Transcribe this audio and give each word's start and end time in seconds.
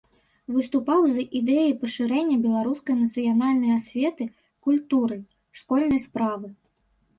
Выступаў 0.53 1.01
з 1.15 1.25
ідэяй 1.39 1.73
пашырэння 1.81 2.39
беларускай 2.47 2.95
нацыянальнай 3.03 3.71
асветы, 3.79 4.23
культуры, 4.71 5.17
школьнай 5.63 6.05
справы. 6.11 6.47